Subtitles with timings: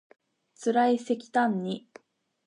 [0.55, 1.87] つらいせきたんに